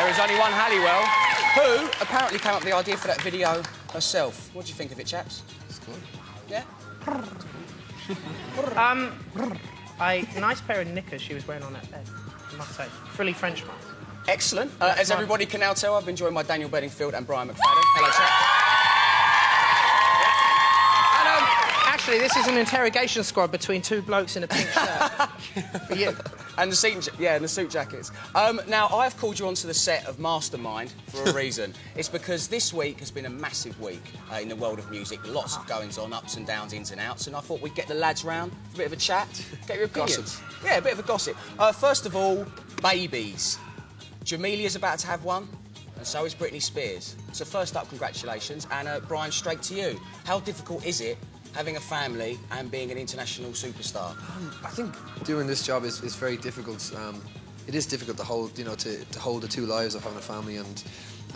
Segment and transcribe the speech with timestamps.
[0.00, 1.02] There is only one Halliwell,
[1.56, 4.48] who apparently came up with the idea for that video herself.
[4.54, 5.42] What do you think of it, chaps?
[5.68, 6.00] It's good.
[6.48, 6.64] Yeah?
[8.76, 9.12] Um,
[10.00, 12.04] a nice pair of knickers she was wearing on that bed,
[12.50, 12.86] I must say.
[13.12, 13.84] Frilly French ones.
[14.26, 14.72] Excellent.
[14.80, 17.58] Uh, as everybody can now tell, I've been joined by Daniel Bedingfield and Brian McFadden.
[17.60, 18.70] Hello, chaps.
[21.26, 25.09] Um, actually, this is an interrogation squad between two blokes in a pink shirt.
[25.94, 26.14] You.
[26.58, 28.10] And the suit, yeah, and the suit jackets.
[28.34, 31.72] Um, now, I've called you onto the set of Mastermind for a reason.
[31.96, 35.20] it's because this week has been a massive week uh, in the world of music.
[35.26, 37.28] Lots of goings on, ups and downs, ins and outs.
[37.28, 39.28] And I thought we'd get the lads round for a bit of a chat,
[39.66, 40.16] get your opinions.
[40.16, 40.64] Gossip.
[40.64, 41.36] Yeah, a bit of a gossip.
[41.58, 42.46] Uh, first of all,
[42.82, 43.58] babies.
[44.24, 45.48] Jamelia's about to have one,
[45.96, 47.16] and so is Britney Spears.
[47.32, 48.66] So first up, congratulations.
[48.70, 49.98] And uh, Brian, straight to you.
[50.24, 51.16] How difficult is it
[51.54, 54.14] having a family and being an international superstar?
[54.64, 56.92] I think doing this job is, is very difficult.
[56.96, 57.20] Um,
[57.66, 60.18] it is difficult to hold, you know, to, to hold the two lives of having
[60.18, 60.82] a family and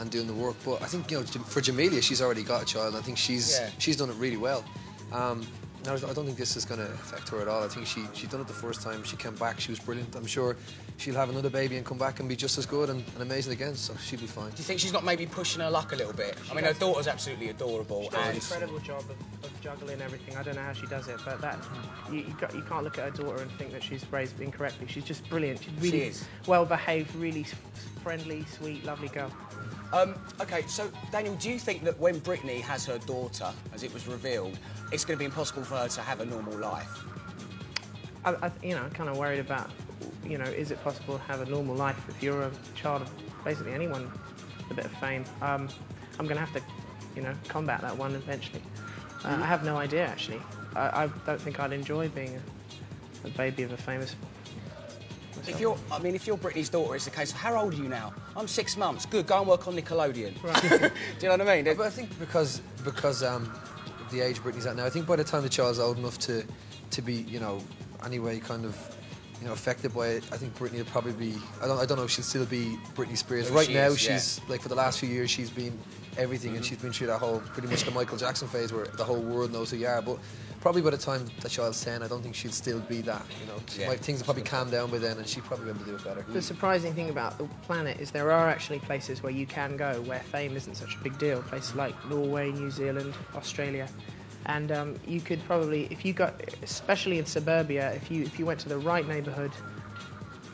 [0.01, 0.57] and doing the work.
[0.65, 2.97] But I think, you know, for Jamelia, she's already got a child.
[2.97, 3.71] I think she's Yeah.
[3.79, 4.65] she's done it really well.
[5.13, 5.47] Um,
[5.85, 7.63] no, I don't think this is going to affect her at all.
[7.63, 9.03] I think she she done it the first time.
[9.05, 9.61] She came back.
[9.61, 10.15] She was brilliant.
[10.17, 10.57] I'm sure
[10.97, 13.53] she'll have another baby and come back and be just as good and, and amazing
[13.53, 13.75] again.
[13.75, 14.51] So she'll be fine.
[14.51, 16.37] Do you think she's not maybe pushing her luck a little bit?
[16.51, 20.37] I mean, her daughter's absolutely adorable, She does an incredible job of, of juggling everything.
[20.37, 21.59] I don't know how she does it, but that
[22.11, 24.87] you, you, got, you can't look at her daughter and think that she's raised incorrectly.
[24.89, 25.63] She's just brilliant.
[25.63, 26.25] She's really is.
[26.47, 27.55] well behaved, really s-
[28.05, 29.33] friendly, sweet, lovely girl.
[29.93, 30.63] um, okay.
[30.69, 34.59] So, Daniel, do you think that when Britney has her daughter, as it was revealed,
[34.93, 37.03] it's going to be impossible for her to have a normal life?
[38.25, 39.71] I, I, you know, I'm kind of worried about,
[40.25, 43.11] you know, is it possible to have a normal life if you're a child of
[43.45, 44.11] basically anyone
[44.59, 45.25] with a bit of fame?
[45.41, 45.69] Um,
[46.19, 46.63] I'm going to have to,
[47.17, 48.63] you know, combat that one eventually.
[49.25, 50.41] Uh, I have no idea actually.
[50.77, 52.39] I, I don't think I'd enjoy being
[53.25, 54.15] a, a baby of a famous.
[55.47, 57.77] If you're, I mean, if you're Britney's daughter, it's a case of how old are
[57.77, 58.13] you now?
[58.37, 59.07] I'm six months.
[59.07, 60.35] Good, go and work on Nickelodeon.
[60.71, 61.77] do you know what I mean?
[61.77, 63.53] But I think because because um,
[64.11, 66.45] the age Britney's at now, I think by the time the child's old enough to
[66.91, 67.61] to be, you know,
[68.05, 68.94] anyway kind of
[69.41, 71.35] you know affected by it, I think Britney will probably be.
[71.63, 73.51] I don't I don't know if she'll still be Britney Spears.
[73.51, 74.15] Right she now, is, yeah.
[74.15, 75.79] she's like for the last few years, she's been
[76.17, 76.69] everything, and mm-hmm.
[76.69, 79.53] she's been through that whole pretty much the Michael Jackson phase where the whole world
[79.53, 80.03] knows who you are.
[80.03, 80.19] But
[80.61, 83.25] probably by the time the child's ten, I don't think she'll still be that.
[83.41, 83.89] You know, Yeah.
[83.89, 85.97] Like, things will probably calm down by then, and she'll probably be able to do
[85.97, 86.25] it better.
[86.33, 90.01] The surprising thing about the planet is there are actually places where you can go
[90.03, 91.43] where fame isn't such a big deal.
[91.43, 93.89] Places like Norway, New Zealand, Australia,
[94.47, 98.47] and um, you could probably, if you got, especially in suburbia, if you if you
[98.47, 99.53] went to the right neighbourhood,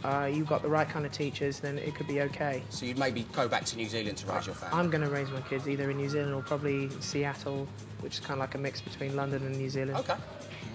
[0.04, 2.62] uh, you got the right kind of teachers, then it could be okay.
[2.70, 4.78] So you'd maybe go back to New Zealand to raise your family.
[4.78, 7.68] I'm going to raise my kids either in New Zealand or probably Seattle,
[8.00, 9.98] which is kind of like a mix between London and New Zealand.
[9.98, 10.16] Okay,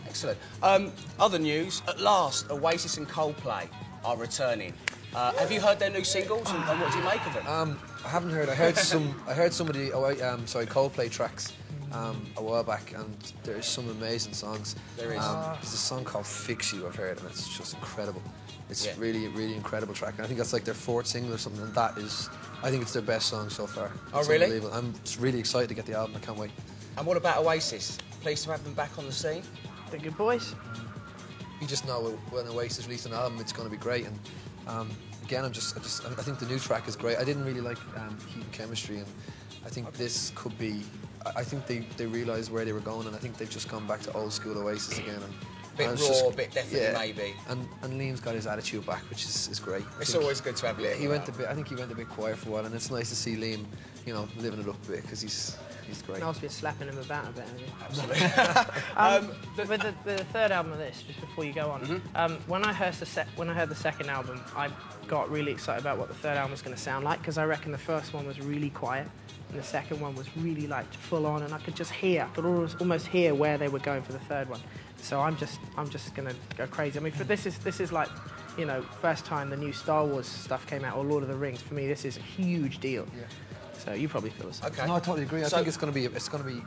[0.07, 0.37] excellent.
[0.61, 3.67] Um, other news: at last, Oasis and Coldplay
[4.03, 4.73] are returning.
[5.15, 7.47] Uh, have you heard their new singles, and, and what do you make of them?
[7.47, 8.49] Um, I haven't heard.
[8.49, 9.15] I heard some.
[9.25, 9.93] I heard some of the.
[9.93, 11.53] Oh, um, sorry, Coldplay tracks
[11.91, 14.75] um, a while back, and there's some amazing songs.
[14.97, 15.19] There is.
[15.23, 18.21] Um, there's a song called "Fix You" I've heard, and it's just incredible.
[18.69, 18.93] It's Yeah.
[18.97, 20.15] really, really incredible track.
[20.15, 21.61] And I think that's like their fourth single or something.
[21.61, 22.29] And that is,
[22.63, 23.91] I think it's their best song so far.
[24.11, 24.45] Oh, It's really?
[24.45, 24.73] unbelievable.
[24.75, 26.15] I'm just really excited to get the album.
[26.15, 26.49] I can't wait.
[26.97, 27.97] and what about Oasis?
[28.21, 29.43] Pleased to have them back on the scene.
[29.91, 30.55] The good boys.
[31.61, 34.07] You just know when Oasis release an album, it's going to be great.
[34.07, 34.19] And
[34.67, 34.89] um,
[35.23, 37.17] again, I'm just, I just, I think the new track is great.
[37.19, 39.07] I didn't really like um, Heathen Chemistry, and
[39.63, 40.81] I think this could be.
[41.35, 43.87] I think they, they realised where they were going, and I think they've just gone
[43.87, 45.21] back to old school Oasis again.
[45.21, 45.33] And,
[45.77, 47.33] Bit raw, it's just- bit definitely maybe.
[47.49, 49.83] And and Liam's got his attitude back, which is, is great.
[49.97, 51.47] I It's think- always good to have Yeah, Liam he went a bit.
[51.47, 53.35] I think he went a bit quiet for a while, and it's nice to see
[53.35, 53.65] Liam,
[54.05, 56.19] you know, living it up a bit because he's he's great.
[56.19, 57.45] Noel's been slapping him about a bit.
[57.89, 58.23] hasn't he?
[58.23, 58.81] Absolutely.
[58.97, 62.15] Um, but the, the third album of this, just before you go on, Mm-hmm.
[62.15, 64.69] um, when I heard the sec- when I heard the second album, I
[65.07, 67.45] got really excited about what the third album was going to sound like because I
[67.45, 69.07] reckon the first one was really quiet
[69.49, 72.27] and the second one was really like full on, and I could just hear, I
[72.35, 74.61] could almost, almost hear where they were going for the third one.
[75.01, 76.97] So I'm just I'm just going to go crazy.
[76.99, 78.09] I mean, for this is this is like.
[78.57, 81.35] You know, first time the new Star Wars stuff came out, or Lord of the
[81.35, 81.61] Rings.
[81.61, 83.05] For me, this is a huge deal.
[83.13, 83.23] Yeah.
[83.77, 84.71] So you probably feel the same.
[84.71, 84.87] Okay.
[84.87, 85.43] No, I totally agree.
[85.43, 86.61] I So- think it's going to be it's going to be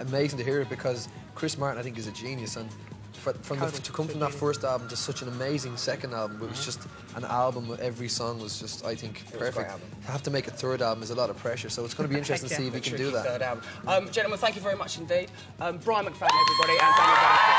[0.00, 2.68] amazing to hear it because Chris Martin, I think, is a genius, and
[3.12, 6.42] for, from the, to come from that first album to such an amazing second album,
[6.42, 6.80] it was just
[7.14, 7.68] an album.
[7.68, 9.70] where Every song was just, I think, was a great perfect.
[9.70, 9.88] album.
[10.06, 12.08] To have to make a third album is a lot of pressure, so it's going
[12.08, 12.58] to be interesting to Yeah.
[12.62, 13.24] see if he The can do that.
[13.24, 13.62] Third album.
[13.86, 15.30] Um, gentlemen, thank you very much indeed.
[15.60, 17.57] Um, Brian McFadden, everybody, and Daniel Bedingfield.